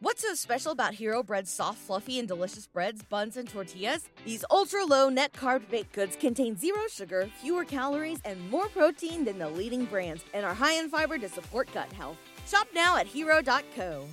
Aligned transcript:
What's 0.00 0.22
so 0.22 0.32
special 0.34 0.70
about 0.70 0.94
Hero 0.94 1.24
Bread's 1.24 1.50
soft, 1.50 1.78
fluffy, 1.78 2.20
and 2.20 2.28
delicious 2.28 2.68
breads, 2.68 3.02
buns, 3.02 3.36
and 3.36 3.48
tortillas? 3.48 4.08
These 4.24 4.44
ultra 4.48 4.84
low 4.84 5.08
net 5.08 5.32
carb 5.32 5.68
baked 5.68 5.92
goods 5.92 6.14
contain 6.14 6.56
zero 6.56 6.82
sugar, 6.88 7.28
fewer 7.40 7.64
calories, 7.64 8.20
and 8.24 8.48
more 8.48 8.68
protein 8.68 9.24
than 9.24 9.40
the 9.40 9.48
leading 9.48 9.86
brands, 9.86 10.24
and 10.34 10.46
are 10.46 10.54
high 10.54 10.74
in 10.74 10.88
fiber 10.88 11.18
to 11.18 11.28
support 11.28 11.68
gut 11.74 11.92
health. 11.92 12.16
Shop 12.46 12.68
now 12.72 12.96
at 12.96 13.08
hero.co. 13.08 14.06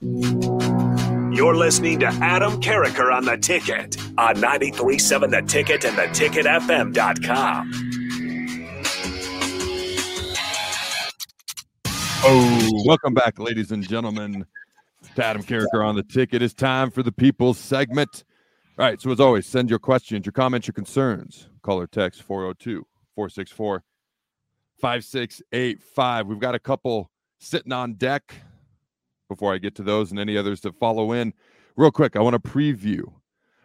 You're 0.00 1.56
listening 1.56 1.98
to 1.98 2.06
Adam 2.06 2.60
Carriker 2.60 3.12
on 3.12 3.24
the 3.24 3.36
ticket 3.36 3.96
on 4.16 4.40
937 4.40 5.30
The 5.30 5.42
Ticket 5.42 5.84
and 5.84 5.96
theticketfm.com. 5.96 7.93
Oh, 12.26 12.82
welcome 12.86 13.12
back, 13.12 13.38
ladies 13.38 13.70
and 13.70 13.86
gentlemen, 13.86 14.46
to 15.14 15.24
Adam 15.26 15.42
Carriker 15.42 15.86
on 15.86 15.94
the 15.94 16.02
ticket. 16.02 16.40
It's 16.40 16.54
time 16.54 16.90
for 16.90 17.02
the 17.02 17.12
people's 17.12 17.58
segment. 17.58 18.24
All 18.78 18.86
right, 18.86 18.98
so 18.98 19.10
as 19.10 19.20
always, 19.20 19.46
send 19.46 19.68
your 19.68 19.78
questions, 19.78 20.24
your 20.24 20.32
comments, 20.32 20.66
your 20.66 20.72
concerns. 20.72 21.50
Call 21.60 21.78
or 21.80 21.86
text 21.86 22.22
402 22.22 22.86
464 23.14 23.84
5685. 24.80 26.26
We've 26.26 26.38
got 26.38 26.54
a 26.54 26.58
couple 26.58 27.10
sitting 27.40 27.72
on 27.72 27.92
deck 27.92 28.34
before 29.28 29.52
I 29.52 29.58
get 29.58 29.74
to 29.74 29.82
those 29.82 30.10
and 30.10 30.18
any 30.18 30.38
others 30.38 30.62
that 30.62 30.74
follow 30.76 31.12
in. 31.12 31.34
Real 31.76 31.90
quick, 31.90 32.16
I 32.16 32.20
want 32.20 32.42
to 32.42 32.50
preview. 32.50 33.04
All 33.04 33.14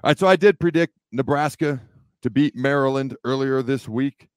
right, 0.03 0.19
so 0.19 0.27
I 0.27 0.35
did 0.35 0.59
predict 0.59 0.95
Nebraska 1.13 1.81
to 2.23 2.29
beat 2.29 2.57
Maryland 2.57 3.15
earlier 3.23 3.61
this 3.61 3.87
week. 3.87 4.28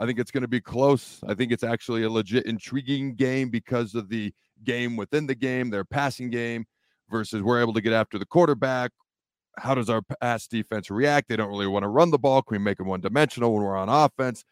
I 0.00 0.06
think 0.06 0.18
it's 0.18 0.30
going 0.30 0.42
to 0.42 0.48
be 0.48 0.62
close. 0.62 1.20
I 1.28 1.34
think 1.34 1.52
it's 1.52 1.62
actually 1.62 2.04
a 2.04 2.10
legit 2.10 2.46
intriguing 2.46 3.14
game 3.14 3.50
because 3.50 3.94
of 3.94 4.08
the 4.08 4.32
game 4.64 4.96
within 4.96 5.26
the 5.26 5.34
game, 5.34 5.68
their 5.68 5.84
passing 5.84 6.30
game 6.30 6.64
versus 7.10 7.42
we're 7.42 7.60
able 7.60 7.74
to 7.74 7.82
get 7.82 7.92
after 7.92 8.18
the 8.18 8.24
quarterback. 8.24 8.92
How 9.58 9.74
does 9.74 9.90
our 9.90 10.00
pass 10.00 10.46
defense 10.46 10.90
react? 10.90 11.28
They 11.28 11.36
don't 11.36 11.50
really 11.50 11.66
want 11.66 11.82
to 11.82 11.88
run 11.88 12.10
the 12.10 12.18
ball. 12.18 12.40
Can 12.40 12.54
we 12.54 12.64
make 12.64 12.78
them 12.78 12.86
one 12.86 13.02
dimensional 13.02 13.52
when 13.52 13.62
we're 13.62 13.76
on 13.76 13.90
offense? 13.90 14.42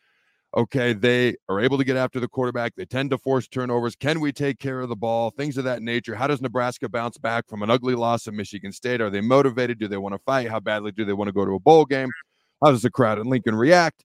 Okay, 0.54 0.92
they 0.92 1.36
are 1.48 1.60
able 1.60 1.78
to 1.78 1.84
get 1.84 1.96
after 1.96 2.20
the 2.20 2.28
quarterback. 2.28 2.74
They 2.74 2.84
tend 2.84 3.10
to 3.10 3.18
force 3.18 3.48
turnovers. 3.48 3.96
Can 3.96 4.20
we 4.20 4.32
take 4.32 4.58
care 4.58 4.80
of 4.80 4.90
the 4.90 4.96
ball? 4.96 5.30
Things 5.30 5.56
of 5.56 5.64
that 5.64 5.82
nature. 5.82 6.14
How 6.14 6.26
does 6.26 6.42
Nebraska 6.42 6.88
bounce 6.88 7.16
back 7.16 7.46
from 7.48 7.62
an 7.62 7.70
ugly 7.70 7.94
loss 7.94 8.26
at 8.28 8.34
Michigan 8.34 8.72
State? 8.72 9.00
Are 9.00 9.10
they 9.10 9.20
motivated? 9.20 9.78
Do 9.78 9.88
they 9.88 9.98
want 9.98 10.14
to 10.14 10.18
fight? 10.26 10.50
How 10.50 10.60
badly 10.60 10.92
do 10.92 11.06
they 11.06 11.12
want 11.14 11.28
to 11.28 11.32
go 11.32 11.44
to 11.46 11.54
a 11.54 11.60
bowl 11.60 11.86
game? 11.86 12.10
How 12.62 12.70
does 12.70 12.82
the 12.82 12.90
crowd 12.90 13.18
in 13.18 13.28
Lincoln 13.28 13.54
react? 13.54 14.04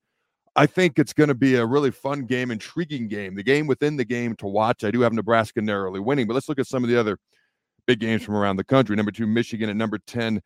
I 0.56 0.66
think 0.68 1.00
it's 1.00 1.14
going 1.14 1.30
to 1.30 1.36
be 1.36 1.56
a 1.56 1.66
really 1.66 1.90
fun 1.90 2.26
game, 2.26 2.52
intriguing 2.52 3.08
game, 3.08 3.36
the 3.36 3.44
game 3.44 3.66
within 3.66 3.98
the 3.98 4.06
game 4.06 4.36
to 4.36 4.48
watch. 4.48 4.84
I 4.84 4.92
do 4.92 5.02
have 5.02 5.14
Nebraska 5.14 5.62
narrowly 5.62 6.00
winning, 6.00 6.28
but 6.28 6.36
let's 6.36 6.48
look 6.48 6.60
at 6.60 6.68
some 6.68 6.84
of 6.84 6.90
the 6.90 7.00
other 7.00 7.18
big 7.88 8.00
games 8.00 8.24
from 8.24 8.36
around 8.36 8.58
the 8.58 8.64
country. 8.64 8.96
Number 8.96 9.12
two, 9.12 9.26
Michigan 9.26 9.70
at 9.70 9.76
number 9.76 9.98
10, 10.06 10.42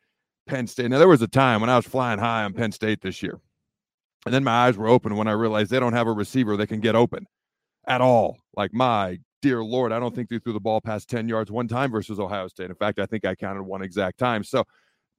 Penn 0.46 0.66
State. 0.66 0.90
Now, 0.90 0.98
there 0.98 1.08
was 1.08 1.20
a 1.20 1.28
time 1.28 1.60
when 1.60 1.68
I 1.68 1.76
was 1.76 1.86
flying 1.86 2.18
high 2.18 2.44
on 2.44 2.54
Penn 2.54 2.72
State 2.72 3.02
this 3.02 3.22
year. 3.22 3.38
And 4.24 4.34
then 4.34 4.44
my 4.44 4.66
eyes 4.66 4.76
were 4.76 4.88
open 4.88 5.16
when 5.16 5.28
I 5.28 5.32
realized 5.32 5.70
they 5.70 5.80
don't 5.80 5.92
have 5.92 6.08
a 6.08 6.12
receiver 6.12 6.56
that 6.56 6.66
can 6.66 6.80
get 6.80 6.96
open 6.96 7.26
at 7.86 8.00
all. 8.00 8.38
Like, 8.56 8.72
my 8.72 9.18
dear 9.42 9.62
Lord, 9.62 9.92
I 9.92 10.00
don't 10.00 10.14
think 10.14 10.28
they 10.30 10.38
threw 10.38 10.52
the 10.54 10.60
ball 10.60 10.80
past 10.80 11.08
10 11.08 11.28
yards 11.28 11.50
one 11.50 11.68
time 11.68 11.90
versus 11.90 12.18
Ohio 12.18 12.48
State. 12.48 12.70
In 12.70 12.76
fact, 12.76 12.98
I 12.98 13.06
think 13.06 13.24
I 13.24 13.34
counted 13.34 13.62
one 13.62 13.82
exact 13.82 14.18
time. 14.18 14.42
So, 14.42 14.64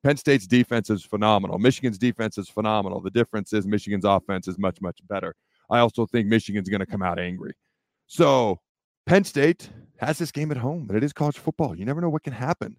Penn 0.03 0.17
State's 0.17 0.47
defense 0.47 0.89
is 0.89 1.03
phenomenal. 1.03 1.59
Michigan's 1.59 1.97
defense 1.97 2.37
is 2.37 2.47
phenomenal. 2.47 3.01
The 3.01 3.11
difference 3.11 3.51
is 3.53 3.67
Michigan's 3.67 4.05
offense 4.05 4.47
is 4.47 4.57
much, 4.57 4.79
much 4.81 4.99
better. 5.07 5.35
I 5.69 5.79
also 5.79 6.05
think 6.05 6.27
Michigan's 6.27 6.69
going 6.69 6.79
to 6.79 6.85
come 6.85 7.03
out 7.03 7.19
angry. 7.19 7.53
So 8.07 8.59
Penn 9.05 9.23
State 9.23 9.69
has 9.97 10.17
this 10.17 10.31
game 10.31 10.51
at 10.51 10.57
home, 10.57 10.85
but 10.87 10.95
it 10.95 11.03
is 11.03 11.13
college 11.13 11.37
football. 11.37 11.75
You 11.75 11.85
never 11.85 12.01
know 12.01 12.09
what 12.09 12.23
can 12.23 12.33
happen. 12.33 12.77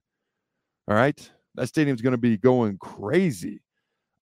All 0.89 0.97
right. 0.97 1.31
That 1.55 1.67
stadium's 1.67 2.01
going 2.01 2.13
to 2.13 2.19
be 2.19 2.37
going 2.37 2.79
crazy. 2.79 3.61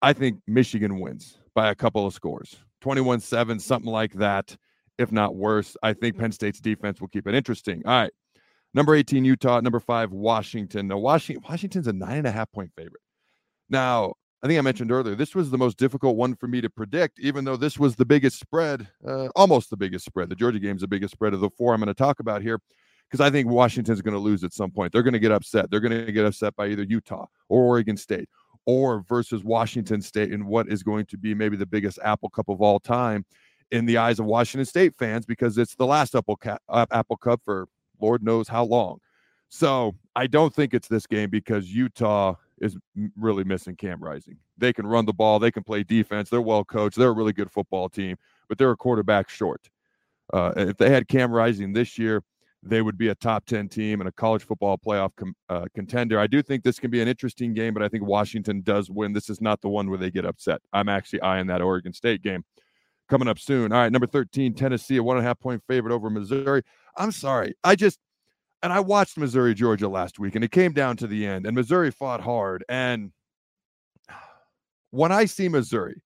I 0.03 0.13
think 0.13 0.41
Michigan 0.47 1.01
wins 1.01 1.39
by 1.55 1.71
a 1.71 1.75
couple 1.75 2.07
of 2.07 2.15
scores 2.15 2.57
21 2.81 3.21
7, 3.21 3.59
something 3.59 3.91
like 3.91 4.13
that, 4.15 4.57
if 4.99 5.13
not 5.13 5.35
worse. 5.35 5.77
I 5.83 5.93
think 5.93 6.19
Penn 6.19 6.33
State's 6.33 6.61
defense 6.61 7.01
will 7.01 7.09
keep 7.09 7.27
it 7.27 7.35
interesting. 7.35 7.83
All 7.85 8.03
right. 8.03 8.13
Number 8.77 8.95
18, 8.95 9.25
Utah. 9.25 9.59
Number 9.61 9.81
five, 9.81 10.13
Washington. 10.13 10.89
Now, 10.89 10.99
Washington, 10.99 11.43
Washington's 11.49 11.87
a 11.87 11.95
nine 11.95 12.19
and 12.19 12.27
a 12.27 12.31
half 12.31 12.53
point 12.53 12.71
favorite. 12.77 13.01
Now, 13.71 14.13
I 14.43 14.47
think 14.47 14.59
I 14.59 14.61
mentioned 14.61 14.93
earlier, 14.93 15.15
this 15.15 15.35
was 15.35 15.51
the 15.51 15.57
most 15.57 15.79
difficult 15.79 16.17
one 16.17 16.37
for 16.37 16.47
me 16.47 16.61
to 16.61 16.69
predict, 16.69 17.19
even 17.19 17.47
though 17.47 17.57
this 17.57 17.79
was 17.79 17.97
the 17.97 18.05
biggest 18.05 18.39
spread, 18.39 18.87
uh, 19.09 19.29
almost 19.35 19.71
the 19.71 19.79
biggest 19.79 20.05
spread. 20.05 20.29
The 20.29 20.37
Georgia 20.37 20.59
game 20.59 20.77
is 20.77 20.83
the 20.83 20.89
biggest 20.89 21.13
spread 21.13 21.33
of 21.33 21.41
the 21.41 21.49
four 21.49 21.73
I'm 21.73 21.81
going 21.81 21.89
to 21.89 21.95
talk 21.95 22.21
about 22.21 22.43
here, 22.43 22.61
because 23.11 23.27
I 23.27 23.31
think 23.31 23.49
Washington's 23.49 24.03
going 24.03 24.13
to 24.13 24.21
lose 24.21 24.45
at 24.45 24.53
some 24.53 24.71
point. 24.71 24.93
They're 24.93 25.03
going 25.03 25.15
to 25.15 25.19
get 25.19 25.33
upset. 25.33 25.71
They're 25.71 25.81
going 25.81 26.05
to 26.05 26.13
get 26.13 26.27
upset 26.27 26.55
by 26.55 26.69
either 26.69 26.83
Utah 26.83 27.25
or 27.49 27.65
Oregon 27.65 27.97
State 27.97 28.29
or 28.67 29.03
versus 29.09 29.43
Washington 29.43 30.03
State 30.03 30.33
in 30.33 30.45
what 30.45 30.69
is 30.69 30.83
going 30.83 31.07
to 31.07 31.17
be 31.17 31.35
maybe 31.35 31.57
the 31.57 31.65
biggest 31.65 31.99
Apple 32.05 32.29
Cup 32.29 32.51
of 32.51 32.61
all 32.61 32.79
time 32.79 33.25
in 33.71 33.87
the 33.87 33.97
eyes 33.97 34.21
of 34.21 34.27
Washington 34.27 34.67
State 34.67 34.95
fans, 34.95 35.25
because 35.25 35.57
it's 35.57 35.77
the 35.77 35.87
last 35.87 36.15
Apple, 36.15 36.39
uh, 36.69 36.87
Apple 36.93 37.17
Cup 37.17 37.41
for 37.43 37.69
Lord 38.01 38.23
knows 38.23 38.49
how 38.49 38.65
long. 38.65 38.99
So 39.49 39.95
I 40.15 40.27
don't 40.27 40.55
think 40.55 40.75
it's 40.75 40.89
this 40.89 41.07
game 41.07 41.31
because 41.31 41.73
Utah 41.73 42.35
is 42.61 42.77
really 43.17 43.45
missing 43.45 43.77
Cam 43.77 44.03
Rising. 44.03 44.37
They 44.59 44.73
can 44.73 44.87
run 44.87 45.07
the 45.07 45.13
ball, 45.13 45.39
they 45.39 45.51
can 45.51 45.63
play 45.63 45.83
defense, 45.83 46.31
they're 46.31 46.41
well 46.41 46.65
coached, 46.65 46.97
they're 46.97 47.11
a 47.11 47.13
really 47.13 47.33
good 47.33 47.51
football 47.51 47.89
team, 47.89 48.17
but 48.49 48.59
they're 48.59 48.71
a 48.71 48.77
quarterback 48.77 49.29
short. 49.29 49.69
Uh, 50.33 50.53
if 50.57 50.77
they 50.77 50.91
had 50.91 51.07
Cam 51.07 51.31
Rising 51.31 51.73
this 51.73 51.99
year, 51.99 52.23
they 52.63 52.83
would 52.83 52.99
be 52.99 53.09
a 53.09 53.15
top 53.15 53.47
10 53.47 53.69
team 53.69 54.01
and 54.01 54.09
a 54.09 54.13
college 54.13 54.43
football 54.43 54.77
playoff 54.77 55.15
com- 55.17 55.37
uh, 55.49 55.67
contender. 55.75 56.19
I 56.19 56.27
do 56.27 56.43
think 56.43 56.65
this 56.65 56.81
can 56.81 56.91
be 56.91 57.01
an 57.01 57.07
interesting 57.07 57.55
game, 57.55 57.75
but 57.75 57.83
I 57.83 57.89
think 57.89 58.05
Washington 58.05 58.63
does 58.63 58.91
win. 58.91 59.13
This 59.13 59.31
is 59.31 59.41
not 59.41 59.61
the 59.61 59.69
one 59.69 59.89
where 59.89 59.99
they 59.99 60.11
get 60.11 60.25
upset. 60.25 60.61
I'm 60.73 60.89
actually 60.89 61.21
eyeing 61.21 61.47
that 61.47 61.63
Oregon 61.63 61.93
State 61.93 62.23
game 62.23 62.45
coming 63.09 63.29
up 63.29 63.39
soon. 63.39 63.73
All 63.73 63.79
right, 63.79 63.93
number 63.93 64.07
13, 64.07 64.55
Tennessee, 64.55 64.97
a 64.97 65.03
one 65.03 65.17
and 65.17 65.25
a 65.25 65.29
half 65.29 65.39
point 65.39 65.63
favorite 65.69 65.95
over 65.95 66.11
Missouri. 66.11 66.63
I'm 66.97 67.13
sorry. 67.13 67.55
I 67.65 67.77
just 67.77 67.99
and 68.63 68.73
I 68.73 68.81
watched 68.81 69.19
Missouri 69.19 69.55
Georgia 69.55 69.89
last 69.89 70.19
week, 70.19 70.35
and 70.35 70.45
it 70.45 70.51
came 70.51 70.73
down 70.73 70.97
to 70.99 71.07
the 71.07 71.27
end, 71.27 71.47
and 71.47 71.55
Missouri 71.55 71.91
fought 71.91 72.21
hard. 72.21 72.65
And 72.69 73.13
when 74.91 75.13
I 75.13 75.27
see 75.27 75.49
Missouri, 75.49 76.03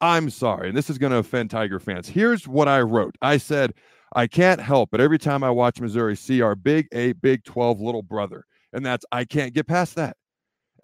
I'm 0.00 0.30
sorry, 0.30 0.68
and 0.68 0.78
this 0.78 0.90
is 0.90 0.98
going 0.98 1.12
to 1.12 1.18
offend 1.18 1.50
Tiger 1.50 1.80
fans. 1.80 2.08
Here's 2.08 2.46
what 2.46 2.68
I 2.68 2.80
wrote. 2.80 3.16
I 3.20 3.36
said, 3.36 3.74
I 4.14 4.26
can't 4.26 4.60
help 4.60 4.90
but 4.90 5.00
every 5.00 5.18
time 5.18 5.44
I 5.44 5.50
watch 5.50 5.80
Missouri 5.80 6.16
see 6.16 6.40
our 6.40 6.54
big 6.54 6.88
eight, 6.92 7.20
big 7.20 7.44
12 7.44 7.80
little 7.80 8.02
brother. 8.02 8.44
And 8.72 8.84
that's 8.84 9.04
I 9.12 9.24
can't 9.24 9.54
get 9.54 9.66
past 9.66 9.96
that. 9.96 10.16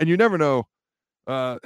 And 0.00 0.08
you 0.08 0.16
never 0.16 0.38
know. 0.38 0.66
Uh, 1.26 1.58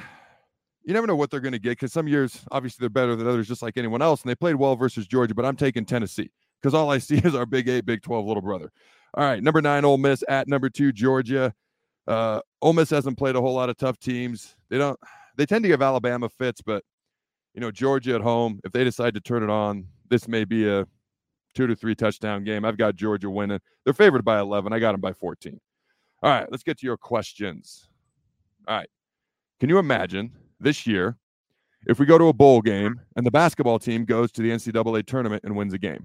you 0.88 0.94
never 0.94 1.06
know 1.06 1.16
what 1.16 1.30
they're 1.30 1.40
going 1.40 1.52
to 1.52 1.58
get 1.58 1.72
because 1.72 1.92
some 1.92 2.08
years, 2.08 2.46
obviously, 2.50 2.82
they're 2.82 2.88
better 2.88 3.14
than 3.14 3.28
others, 3.28 3.46
just 3.46 3.60
like 3.60 3.76
anyone 3.76 4.00
else. 4.00 4.22
And 4.22 4.30
they 4.30 4.34
played 4.34 4.54
well 4.54 4.74
versus 4.74 5.06
Georgia, 5.06 5.34
but 5.34 5.44
I'm 5.44 5.54
taking 5.54 5.84
Tennessee 5.84 6.30
because 6.62 6.72
all 6.72 6.90
I 6.90 6.96
see 6.96 7.16
is 7.24 7.34
our 7.34 7.44
Big 7.44 7.68
Eight, 7.68 7.84
Big 7.84 8.00
12 8.00 8.24
little 8.24 8.40
brother. 8.40 8.72
All 9.12 9.22
right, 9.22 9.42
number 9.42 9.60
nine, 9.60 9.84
Ole 9.84 9.98
Miss 9.98 10.24
at 10.30 10.48
number 10.48 10.70
two, 10.70 10.90
Georgia. 10.90 11.52
Uh, 12.06 12.40
Ole 12.62 12.72
Miss 12.72 12.88
hasn't 12.88 13.18
played 13.18 13.36
a 13.36 13.40
whole 13.40 13.52
lot 13.52 13.68
of 13.68 13.76
tough 13.76 13.98
teams. 13.98 14.56
They 14.70 14.78
don't. 14.78 14.98
They 15.36 15.44
tend 15.44 15.62
to 15.64 15.68
give 15.68 15.82
Alabama 15.82 16.30
fits, 16.30 16.62
but 16.62 16.82
you 17.52 17.60
know 17.60 17.70
Georgia 17.70 18.14
at 18.14 18.22
home. 18.22 18.58
If 18.64 18.72
they 18.72 18.82
decide 18.82 19.12
to 19.12 19.20
turn 19.20 19.42
it 19.42 19.50
on, 19.50 19.86
this 20.08 20.26
may 20.26 20.46
be 20.46 20.66
a 20.66 20.86
two 21.54 21.66
to 21.66 21.76
three 21.76 21.94
touchdown 21.94 22.44
game. 22.44 22.64
I've 22.64 22.78
got 22.78 22.96
Georgia 22.96 23.28
winning. 23.28 23.60
They're 23.84 23.92
favored 23.92 24.24
by 24.24 24.40
11. 24.40 24.72
I 24.72 24.78
got 24.78 24.92
them 24.92 25.02
by 25.02 25.12
14. 25.12 25.60
All 26.22 26.30
right, 26.30 26.50
let's 26.50 26.62
get 26.62 26.78
to 26.78 26.86
your 26.86 26.96
questions. 26.96 27.88
All 28.66 28.76
right, 28.76 28.88
can 29.60 29.68
you 29.68 29.78
imagine 29.78 30.32
this 30.60 30.86
year 30.86 31.16
if 31.86 31.98
we 31.98 32.06
go 32.06 32.18
to 32.18 32.28
a 32.28 32.32
bowl 32.32 32.60
game 32.60 33.00
and 33.16 33.24
the 33.24 33.30
basketball 33.30 33.78
team 33.78 34.04
goes 34.04 34.32
to 34.32 34.42
the 34.42 34.50
NCAA 34.50 35.06
tournament 35.06 35.44
and 35.44 35.56
wins 35.56 35.72
a 35.72 35.78
game? 35.78 36.04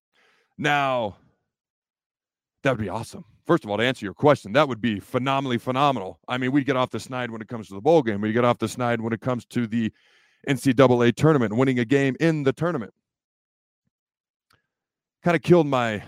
Now, 0.61 1.15
that 2.61 2.69
would 2.69 2.79
be 2.79 2.87
awesome. 2.87 3.25
First 3.47 3.63
of 3.63 3.71
all, 3.71 3.77
to 3.77 3.83
answer 3.83 4.05
your 4.05 4.13
question, 4.13 4.53
that 4.53 4.67
would 4.67 4.79
be 4.79 4.99
phenomenally 4.99 5.57
phenomenal. 5.57 6.19
I 6.27 6.37
mean, 6.37 6.51
we'd 6.51 6.67
get 6.67 6.75
off 6.75 6.91
the 6.91 6.99
snide 6.99 7.31
when 7.31 7.41
it 7.41 7.47
comes 7.47 7.67
to 7.69 7.73
the 7.73 7.81
bowl 7.81 8.03
game. 8.03 8.21
We 8.21 8.31
get 8.31 8.45
off 8.45 8.59
the 8.59 8.67
snide 8.67 9.01
when 9.01 9.11
it 9.11 9.21
comes 9.21 9.43
to 9.45 9.65
the 9.65 9.91
NCAA 10.47 11.15
tournament, 11.15 11.57
winning 11.57 11.79
a 11.79 11.85
game 11.85 12.15
in 12.19 12.43
the 12.43 12.53
tournament. 12.53 12.93
Kind 15.23 15.35
of 15.35 15.41
killed 15.41 15.65
my 15.65 16.03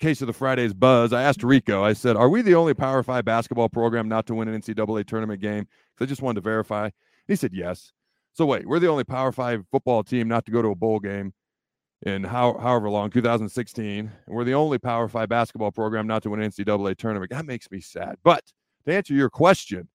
case 0.00 0.20
of 0.20 0.26
the 0.26 0.32
Fridays 0.32 0.74
buzz. 0.74 1.12
I 1.12 1.22
asked 1.22 1.44
Rico, 1.44 1.84
I 1.84 1.92
said, 1.92 2.16
Are 2.16 2.28
we 2.28 2.42
the 2.42 2.56
only 2.56 2.74
Power 2.74 3.04
Five 3.04 3.24
basketball 3.24 3.68
program 3.68 4.08
not 4.08 4.26
to 4.26 4.34
win 4.34 4.48
an 4.48 4.60
NCAA 4.60 5.06
tournament 5.06 5.40
game? 5.40 5.68
Because 5.94 6.08
I 6.08 6.10
just 6.10 6.22
wanted 6.22 6.40
to 6.40 6.44
verify. 6.44 6.90
He 7.28 7.36
said, 7.36 7.52
Yes. 7.54 7.92
So 8.32 8.46
wait, 8.46 8.66
we're 8.66 8.80
the 8.80 8.88
only 8.88 9.04
Power 9.04 9.30
Five 9.30 9.64
football 9.70 10.02
team 10.02 10.26
not 10.26 10.44
to 10.46 10.50
go 10.50 10.60
to 10.60 10.70
a 10.70 10.74
bowl 10.74 10.98
game 10.98 11.32
in 12.02 12.24
how, 12.24 12.56
however 12.58 12.88
long, 12.90 13.10
2016. 13.10 13.98
And 13.98 14.12
we're 14.26 14.44
the 14.44 14.54
only 14.54 14.78
Power 14.78 15.08
Five 15.08 15.28
basketball 15.28 15.72
program 15.72 16.06
not 16.06 16.22
to 16.22 16.30
win 16.30 16.40
an 16.40 16.50
NCAA 16.50 16.96
tournament. 16.96 17.30
That 17.30 17.46
makes 17.46 17.70
me 17.70 17.80
sad. 17.80 18.16
But 18.22 18.52
to 18.86 18.94
answer 18.94 19.14
your 19.14 19.30
question, 19.30 19.88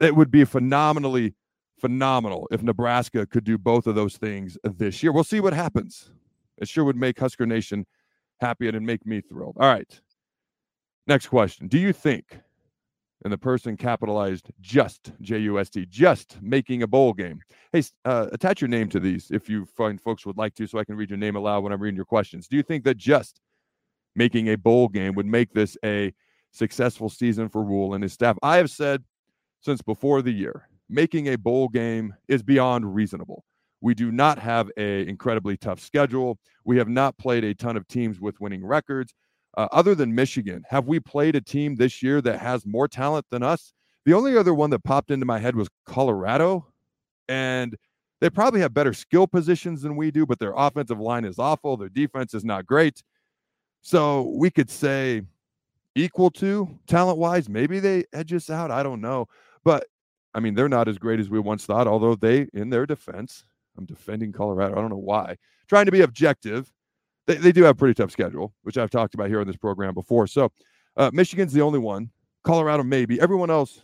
it 0.00 0.14
would 0.14 0.30
be 0.30 0.44
phenomenally 0.44 1.34
phenomenal 1.78 2.48
if 2.50 2.62
Nebraska 2.62 3.24
could 3.26 3.44
do 3.44 3.56
both 3.56 3.86
of 3.86 3.94
those 3.94 4.16
things 4.16 4.58
this 4.64 5.02
year. 5.02 5.12
We'll 5.12 5.24
see 5.24 5.40
what 5.40 5.52
happens. 5.52 6.10
It 6.58 6.68
sure 6.68 6.84
would 6.84 6.96
make 6.96 7.18
Husker 7.18 7.46
Nation 7.46 7.86
happy 8.40 8.68
and 8.68 8.84
make 8.84 9.06
me 9.06 9.20
thrilled. 9.20 9.56
All 9.60 9.72
right. 9.72 10.00
Next 11.06 11.28
question. 11.28 11.68
Do 11.68 11.78
you 11.78 11.92
think, 11.92 12.38
and 13.24 13.32
the 13.32 13.38
person 13.38 13.76
capitalized 13.76 14.50
just 14.60 15.12
J 15.20 15.38
U 15.40 15.58
S 15.58 15.70
T, 15.70 15.86
just 15.86 16.38
making 16.40 16.82
a 16.82 16.86
bowl 16.86 17.12
game? 17.12 17.40
Hey, 17.72 17.82
uh, 18.04 18.28
attach 18.32 18.60
your 18.60 18.68
name 18.68 18.88
to 18.90 19.00
these 19.00 19.30
if 19.30 19.48
you 19.48 19.64
find 19.64 20.00
folks 20.00 20.24
would 20.24 20.36
like 20.36 20.54
to, 20.54 20.66
so 20.66 20.78
I 20.78 20.84
can 20.84 20.96
read 20.96 21.10
your 21.10 21.18
name 21.18 21.36
aloud 21.36 21.64
when 21.64 21.72
I'm 21.72 21.80
reading 21.80 21.96
your 21.96 22.04
questions. 22.04 22.48
Do 22.48 22.56
you 22.56 22.62
think 22.62 22.84
that 22.84 22.96
just 22.96 23.40
making 24.14 24.48
a 24.48 24.56
bowl 24.56 24.88
game 24.88 25.14
would 25.14 25.26
make 25.26 25.52
this 25.52 25.76
a 25.84 26.12
successful 26.52 27.08
season 27.08 27.48
for 27.48 27.62
Rhule 27.62 27.94
and 27.94 28.02
his 28.02 28.12
staff? 28.12 28.38
I 28.42 28.56
have 28.56 28.70
said 28.70 29.04
since 29.60 29.82
before 29.82 30.22
the 30.22 30.32
year 30.32 30.68
making 30.88 31.28
a 31.28 31.36
bowl 31.36 31.68
game 31.68 32.14
is 32.28 32.42
beyond 32.42 32.94
reasonable. 32.94 33.44
We 33.80 33.94
do 33.94 34.10
not 34.10 34.38
have 34.38 34.70
a 34.76 35.06
incredibly 35.06 35.56
tough 35.56 35.80
schedule. 35.80 36.38
We 36.64 36.78
have 36.78 36.88
not 36.88 37.18
played 37.18 37.44
a 37.44 37.54
ton 37.54 37.76
of 37.76 37.86
teams 37.86 38.20
with 38.20 38.40
winning 38.40 38.64
records. 38.64 39.14
Uh, 39.58 39.66
other 39.72 39.96
than 39.96 40.14
Michigan, 40.14 40.62
have 40.68 40.86
we 40.86 41.00
played 41.00 41.34
a 41.34 41.40
team 41.40 41.74
this 41.74 42.00
year 42.00 42.22
that 42.22 42.38
has 42.38 42.64
more 42.64 42.86
talent 42.86 43.26
than 43.28 43.42
us? 43.42 43.72
The 44.04 44.14
only 44.14 44.38
other 44.38 44.54
one 44.54 44.70
that 44.70 44.84
popped 44.84 45.10
into 45.10 45.26
my 45.26 45.40
head 45.40 45.56
was 45.56 45.68
Colorado, 45.84 46.68
and 47.28 47.76
they 48.20 48.30
probably 48.30 48.60
have 48.60 48.72
better 48.72 48.92
skill 48.92 49.26
positions 49.26 49.82
than 49.82 49.96
we 49.96 50.12
do, 50.12 50.24
but 50.24 50.38
their 50.38 50.54
offensive 50.56 51.00
line 51.00 51.24
is 51.24 51.40
awful. 51.40 51.76
Their 51.76 51.88
defense 51.88 52.34
is 52.34 52.44
not 52.44 52.66
great. 52.66 53.02
So 53.82 54.32
we 54.36 54.48
could 54.48 54.70
say 54.70 55.22
equal 55.96 56.30
to 56.30 56.68
talent 56.86 57.18
wise. 57.18 57.48
Maybe 57.48 57.80
they 57.80 58.04
edge 58.12 58.32
us 58.32 58.50
out. 58.50 58.70
I 58.70 58.84
don't 58.84 59.00
know. 59.00 59.26
But 59.64 59.88
I 60.34 60.40
mean, 60.40 60.54
they're 60.54 60.68
not 60.68 60.86
as 60.86 60.98
great 60.98 61.18
as 61.18 61.30
we 61.30 61.40
once 61.40 61.66
thought, 61.66 61.88
although 61.88 62.14
they, 62.14 62.46
in 62.54 62.70
their 62.70 62.86
defense, 62.86 63.42
I'm 63.76 63.86
defending 63.86 64.30
Colorado. 64.30 64.76
I 64.76 64.80
don't 64.80 64.90
know 64.90 64.96
why. 64.96 65.36
Trying 65.66 65.86
to 65.86 65.92
be 65.92 66.02
objective. 66.02 66.72
They, 67.28 67.36
they 67.36 67.52
do 67.52 67.62
have 67.64 67.76
a 67.76 67.78
pretty 67.78 67.94
tough 67.94 68.10
schedule, 68.10 68.54
which 68.62 68.78
I've 68.78 68.90
talked 68.90 69.14
about 69.14 69.28
here 69.28 69.40
on 69.40 69.46
this 69.46 69.56
program 69.56 69.94
before. 69.94 70.26
So 70.26 70.50
uh, 70.96 71.10
Michigan's 71.12 71.52
the 71.52 71.60
only 71.60 71.78
one. 71.78 72.10
Colorado, 72.42 72.82
maybe. 72.82 73.20
Everyone 73.20 73.50
else, 73.50 73.82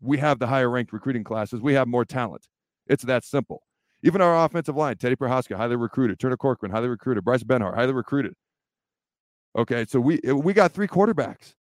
we 0.00 0.18
have 0.18 0.38
the 0.38 0.46
higher 0.46 0.68
ranked 0.68 0.92
recruiting 0.92 1.24
classes. 1.24 1.60
We 1.60 1.72
have 1.74 1.88
more 1.88 2.04
talent. 2.04 2.46
It's 2.86 3.02
that 3.04 3.24
simple. 3.24 3.62
Even 4.02 4.20
our 4.20 4.44
offensive 4.44 4.76
line, 4.76 4.96
Teddy 4.96 5.16
Prochazka, 5.16 5.56
highly 5.56 5.76
recruited. 5.76 6.20
Turner 6.20 6.36
Corcoran, 6.36 6.70
highly 6.70 6.88
recruited. 6.88 7.24
Bryce 7.24 7.42
Benhart, 7.42 7.74
highly 7.74 7.92
recruited. 7.92 8.34
Okay, 9.56 9.84
so 9.88 9.98
we 9.98 10.20
we 10.32 10.52
got 10.52 10.72
three 10.72 10.86
quarterbacks. 10.86 11.54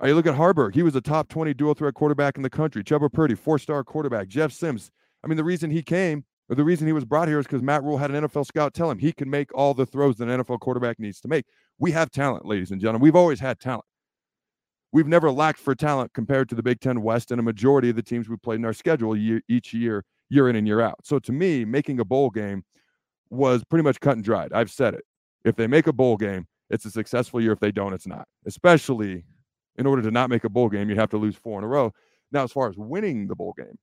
Right, 0.00 0.08
you 0.08 0.14
look 0.14 0.26
at 0.26 0.34
Haarberg. 0.34 0.74
He 0.74 0.82
was 0.82 0.96
a 0.96 1.00
top 1.00 1.28
20 1.28 1.54
dual 1.54 1.74
threat 1.74 1.94
quarterback 1.94 2.36
in 2.36 2.42
the 2.42 2.50
country. 2.50 2.82
Chubba 2.82 3.12
Purdy, 3.12 3.34
four 3.34 3.58
star 3.58 3.84
quarterback. 3.84 4.28
Jeff 4.28 4.52
Sims. 4.52 4.90
I 5.22 5.28
mean, 5.28 5.36
the 5.36 5.44
reason 5.44 5.70
he 5.70 5.82
came 5.82 6.24
or 6.48 6.56
the 6.56 6.64
reason 6.64 6.86
he 6.86 6.92
was 6.92 7.04
brought 7.04 7.28
here 7.28 7.38
is 7.38 7.46
because 7.46 7.62
Matt 7.62 7.82
Rhule 7.82 7.98
had 7.98 8.10
an 8.10 8.24
NFL 8.24 8.46
scout 8.46 8.74
tell 8.74 8.90
him 8.90 8.98
he 8.98 9.12
can 9.12 9.30
make 9.30 9.54
all 9.54 9.72
the 9.72 9.86
throws 9.86 10.16
that 10.16 10.28
an 10.28 10.42
NFL 10.42 10.60
quarterback 10.60 10.98
needs 10.98 11.20
to 11.20 11.28
make. 11.28 11.46
We 11.78 11.92
have 11.92 12.10
talent, 12.10 12.44
ladies 12.44 12.70
and 12.70 12.80
gentlemen. 12.80 13.02
We've 13.02 13.16
always 13.16 13.40
had 13.40 13.58
talent. 13.60 13.86
We've 14.92 15.08
never 15.08 15.30
lacked 15.30 15.58
for 15.58 15.74
talent 15.74 16.12
compared 16.12 16.48
to 16.50 16.54
the 16.54 16.62
Big 16.62 16.80
Ten 16.80 17.02
West 17.02 17.30
and 17.30 17.40
a 17.40 17.42
majority 17.42 17.90
of 17.90 17.96
the 17.96 18.02
teams 18.02 18.28
we 18.28 18.36
played 18.36 18.60
in 18.60 18.64
our 18.64 18.72
schedule 18.72 19.16
year, 19.16 19.40
each 19.48 19.74
year, 19.74 20.04
year 20.28 20.48
in 20.48 20.56
and 20.56 20.66
year 20.66 20.80
out. 20.80 20.98
So 21.02 21.18
to 21.18 21.32
me, 21.32 21.64
making 21.64 21.98
a 21.98 22.04
bowl 22.04 22.30
game 22.30 22.62
was 23.30 23.64
pretty 23.64 23.82
much 23.82 23.98
cut 24.00 24.16
and 24.16 24.24
dried. 24.24 24.52
I've 24.52 24.70
said 24.70 24.94
it. 24.94 25.04
If 25.44 25.56
they 25.56 25.66
make 25.66 25.86
a 25.86 25.92
bowl 25.92 26.16
game, 26.16 26.46
it's 26.70 26.84
a 26.84 26.90
successful 26.90 27.40
year. 27.40 27.52
If 27.52 27.60
they 27.60 27.72
don't, 27.72 27.92
it's 27.92 28.06
not. 28.06 28.28
Especially 28.46 29.24
in 29.76 29.86
order 29.86 30.02
to 30.02 30.10
not 30.10 30.30
make 30.30 30.44
a 30.44 30.48
bowl 30.48 30.68
game, 30.68 30.88
you 30.88 30.96
have 30.96 31.10
to 31.10 31.18
lose 31.18 31.36
four 31.36 31.58
in 31.58 31.64
a 31.64 31.68
row. 31.68 31.92
Now, 32.30 32.44
as 32.44 32.52
far 32.52 32.68
as 32.68 32.76
winning 32.76 33.26
the 33.26 33.34
bowl 33.34 33.54
game, 33.56 33.76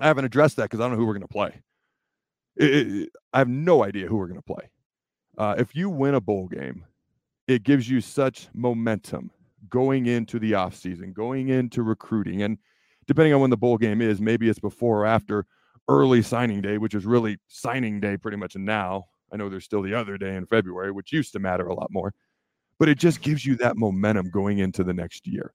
I 0.00 0.06
haven't 0.06 0.24
addressed 0.24 0.56
that 0.56 0.64
because 0.64 0.80
I 0.80 0.84
don't 0.84 0.92
know 0.92 0.98
who 0.98 1.06
we're 1.06 1.14
going 1.14 1.22
to 1.22 1.28
play. 1.28 1.62
It, 2.56 3.10
I 3.32 3.38
have 3.38 3.48
no 3.48 3.84
idea 3.84 4.06
who 4.06 4.16
we're 4.16 4.28
going 4.28 4.40
to 4.40 4.54
play. 4.54 4.70
Uh, 5.38 5.54
if 5.58 5.76
you 5.76 5.90
win 5.90 6.14
a 6.14 6.20
bowl 6.20 6.48
game, 6.48 6.84
it 7.46 7.62
gives 7.62 7.88
you 7.88 8.00
such 8.00 8.48
momentum 8.54 9.30
going 9.68 10.06
into 10.06 10.38
the 10.38 10.52
offseason, 10.52 11.12
going 11.12 11.48
into 11.48 11.82
recruiting. 11.82 12.42
And 12.42 12.58
depending 13.06 13.34
on 13.34 13.40
when 13.40 13.50
the 13.50 13.56
bowl 13.56 13.76
game 13.76 14.00
is, 14.00 14.20
maybe 14.20 14.48
it's 14.48 14.58
before 14.58 15.02
or 15.02 15.06
after 15.06 15.46
early 15.88 16.22
signing 16.22 16.62
day, 16.62 16.78
which 16.78 16.94
is 16.94 17.04
really 17.04 17.38
signing 17.48 18.00
day 18.00 18.16
pretty 18.16 18.36
much 18.36 18.56
now. 18.56 19.04
I 19.32 19.36
know 19.36 19.48
there's 19.48 19.64
still 19.64 19.82
the 19.82 19.94
other 19.94 20.16
day 20.16 20.36
in 20.36 20.46
February, 20.46 20.92
which 20.92 21.12
used 21.12 21.32
to 21.32 21.38
matter 21.38 21.66
a 21.66 21.74
lot 21.74 21.90
more 21.90 22.12
but 22.78 22.88
it 22.88 22.98
just 22.98 23.20
gives 23.20 23.44
you 23.44 23.56
that 23.56 23.76
momentum 23.76 24.30
going 24.30 24.58
into 24.58 24.84
the 24.84 24.92
next 24.92 25.26
year. 25.26 25.52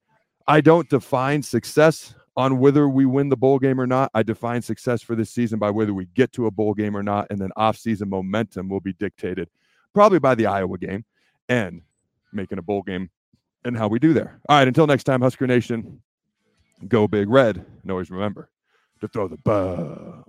I 0.48 0.62
don't 0.62 0.90
define 0.90 1.44
success 1.44 2.16
on 2.38 2.60
whether 2.60 2.88
we 2.88 3.06
win 3.06 3.30
the 3.30 3.38
bowl 3.38 3.60
game 3.60 3.80
or 3.80 3.88
not. 3.88 4.10
I 4.14 4.24
define 4.24 4.62
success 4.62 5.02
for 5.02 5.16
this 5.16 5.30
season 5.30 5.60
by 5.60 5.70
whether 5.70 5.94
we 5.94 6.06
get 6.06 6.32
to 6.34 6.48
a 6.48 6.52
bowl 6.52 6.74
game 6.74 6.96
or 6.96 7.04
not, 7.04 7.28
and 7.30 7.40
then 7.40 7.50
off-season 7.56 8.10
momentum 8.10 8.70
will 8.70 8.80
be 8.80 8.94
dictated 8.94 9.50
probably 9.94 10.20
by 10.20 10.36
the 10.36 10.46
Iowa 10.46 10.78
game 10.78 11.06
and 11.50 11.82
making 12.32 12.58
a 12.58 12.62
bowl 12.62 12.82
game 12.82 13.10
and 13.66 13.78
how 13.78 13.88
we 13.88 14.00
do 14.00 14.14
there. 14.14 14.40
All 14.48 14.58
right, 14.58 14.68
until 14.68 14.88
next 14.88 15.04
time, 15.04 15.22
Husker 15.22 15.46
Nation, 15.48 16.02
go 16.88 17.08
big 17.08 17.30
red, 17.30 17.58
and 17.82 17.92
always 17.92 18.10
remember 18.10 18.50
to 19.02 19.08
throw 19.08 19.28
the 19.28 19.38
bones. 19.38 20.26